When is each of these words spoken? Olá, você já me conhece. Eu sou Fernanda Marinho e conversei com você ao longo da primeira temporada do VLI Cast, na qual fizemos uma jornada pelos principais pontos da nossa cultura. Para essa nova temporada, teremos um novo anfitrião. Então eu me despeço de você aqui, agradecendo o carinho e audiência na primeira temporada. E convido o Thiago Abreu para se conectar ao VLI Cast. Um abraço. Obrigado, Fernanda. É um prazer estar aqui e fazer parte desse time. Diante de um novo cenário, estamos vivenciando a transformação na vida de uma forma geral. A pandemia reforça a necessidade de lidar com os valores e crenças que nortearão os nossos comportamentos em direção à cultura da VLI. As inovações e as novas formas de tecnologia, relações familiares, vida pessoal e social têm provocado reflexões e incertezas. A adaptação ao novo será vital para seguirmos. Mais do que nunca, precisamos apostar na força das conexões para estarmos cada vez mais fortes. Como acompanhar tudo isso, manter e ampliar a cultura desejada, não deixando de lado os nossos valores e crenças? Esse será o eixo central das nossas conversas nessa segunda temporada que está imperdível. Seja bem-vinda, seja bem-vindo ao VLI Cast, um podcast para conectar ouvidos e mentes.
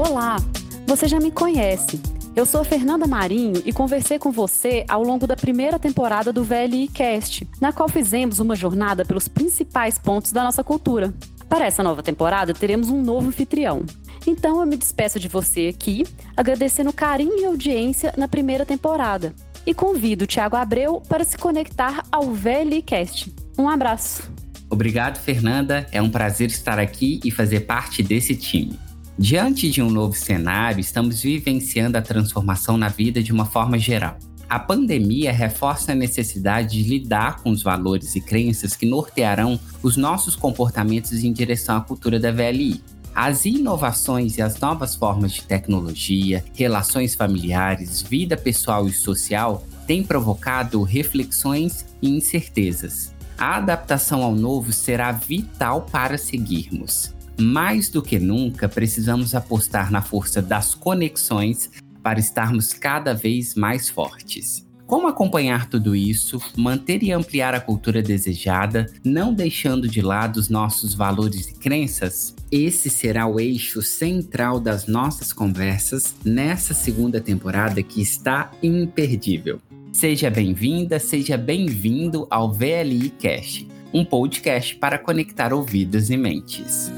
Olá, 0.00 0.38
você 0.86 1.06
já 1.06 1.20
me 1.20 1.30
conhece. 1.30 2.00
Eu 2.34 2.46
sou 2.46 2.64
Fernanda 2.64 3.06
Marinho 3.06 3.60
e 3.66 3.70
conversei 3.70 4.18
com 4.18 4.32
você 4.32 4.82
ao 4.88 5.02
longo 5.02 5.26
da 5.26 5.36
primeira 5.36 5.78
temporada 5.78 6.32
do 6.32 6.42
VLI 6.42 6.88
Cast, 6.88 7.46
na 7.60 7.70
qual 7.70 7.86
fizemos 7.86 8.38
uma 8.38 8.56
jornada 8.56 9.04
pelos 9.04 9.28
principais 9.28 9.98
pontos 9.98 10.32
da 10.32 10.42
nossa 10.42 10.64
cultura. 10.64 11.12
Para 11.50 11.66
essa 11.66 11.82
nova 11.82 12.02
temporada, 12.02 12.54
teremos 12.54 12.88
um 12.88 13.02
novo 13.02 13.28
anfitrião. 13.28 13.84
Então 14.26 14.58
eu 14.60 14.66
me 14.66 14.78
despeço 14.78 15.20
de 15.20 15.28
você 15.28 15.68
aqui, 15.68 16.06
agradecendo 16.34 16.88
o 16.88 16.94
carinho 16.94 17.38
e 17.38 17.44
audiência 17.44 18.14
na 18.16 18.26
primeira 18.26 18.64
temporada. 18.64 19.34
E 19.66 19.74
convido 19.74 20.24
o 20.24 20.26
Thiago 20.26 20.56
Abreu 20.56 21.02
para 21.10 21.24
se 21.24 21.36
conectar 21.36 22.04
ao 22.10 22.32
VLI 22.32 22.80
Cast. 22.80 23.34
Um 23.58 23.68
abraço. 23.68 24.32
Obrigado, 24.70 25.18
Fernanda. 25.18 25.86
É 25.92 26.00
um 26.00 26.08
prazer 26.08 26.48
estar 26.48 26.78
aqui 26.78 27.20
e 27.22 27.30
fazer 27.30 27.60
parte 27.60 28.02
desse 28.02 28.34
time. 28.34 28.78
Diante 29.18 29.70
de 29.70 29.82
um 29.82 29.90
novo 29.90 30.16
cenário, 30.16 30.80
estamos 30.80 31.22
vivenciando 31.22 31.98
a 31.98 32.02
transformação 32.02 32.76
na 32.76 32.88
vida 32.88 33.22
de 33.22 33.32
uma 33.32 33.44
forma 33.44 33.78
geral. 33.78 34.16
A 34.48 34.58
pandemia 34.58 35.30
reforça 35.30 35.92
a 35.92 35.94
necessidade 35.94 36.82
de 36.82 36.88
lidar 36.88 37.40
com 37.40 37.50
os 37.50 37.62
valores 37.62 38.16
e 38.16 38.20
crenças 38.20 38.74
que 38.74 38.86
nortearão 38.86 39.60
os 39.82 39.96
nossos 39.96 40.34
comportamentos 40.34 41.22
em 41.22 41.32
direção 41.32 41.76
à 41.76 41.80
cultura 41.80 42.18
da 42.18 42.32
VLI. 42.32 42.82
As 43.14 43.44
inovações 43.44 44.38
e 44.38 44.42
as 44.42 44.58
novas 44.58 44.96
formas 44.96 45.32
de 45.32 45.42
tecnologia, 45.42 46.44
relações 46.54 47.14
familiares, 47.14 48.02
vida 48.02 48.36
pessoal 48.36 48.88
e 48.88 48.92
social 48.92 49.64
têm 49.86 50.02
provocado 50.02 50.82
reflexões 50.82 51.84
e 52.00 52.08
incertezas. 52.08 53.14
A 53.36 53.56
adaptação 53.56 54.22
ao 54.22 54.34
novo 54.34 54.72
será 54.72 55.12
vital 55.12 55.82
para 55.82 56.18
seguirmos. 56.18 57.14
Mais 57.40 57.88
do 57.88 58.02
que 58.02 58.18
nunca, 58.18 58.68
precisamos 58.68 59.34
apostar 59.34 59.90
na 59.90 60.02
força 60.02 60.42
das 60.42 60.74
conexões 60.74 61.70
para 62.02 62.20
estarmos 62.20 62.74
cada 62.74 63.14
vez 63.14 63.54
mais 63.54 63.88
fortes. 63.88 64.68
Como 64.86 65.06
acompanhar 65.06 65.66
tudo 65.66 65.96
isso, 65.96 66.38
manter 66.56 67.02
e 67.02 67.12
ampliar 67.12 67.54
a 67.54 67.60
cultura 67.60 68.02
desejada, 68.02 68.92
não 69.04 69.32
deixando 69.32 69.88
de 69.88 70.02
lado 70.02 70.36
os 70.36 70.48
nossos 70.48 70.94
valores 70.94 71.48
e 71.48 71.54
crenças? 71.54 72.34
Esse 72.50 72.90
será 72.90 73.26
o 73.26 73.40
eixo 73.40 73.80
central 73.80 74.60
das 74.60 74.86
nossas 74.86 75.32
conversas 75.32 76.14
nessa 76.24 76.74
segunda 76.74 77.20
temporada 77.20 77.82
que 77.82 78.02
está 78.02 78.50
imperdível. 78.62 79.60
Seja 79.92 80.28
bem-vinda, 80.28 80.98
seja 80.98 81.38
bem-vindo 81.38 82.26
ao 82.28 82.52
VLI 82.52 83.10
Cast, 83.18 83.66
um 83.94 84.04
podcast 84.04 84.74
para 84.76 84.98
conectar 84.98 85.54
ouvidos 85.54 86.10
e 86.10 86.16
mentes. 86.16 86.92